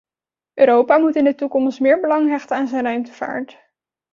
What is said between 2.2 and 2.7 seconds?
hechten aan